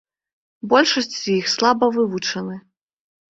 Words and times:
Большасць 0.71 1.13
з 1.17 1.35
іх 1.41 1.51
слаба 1.55 1.91
вывучаны. 1.99 2.59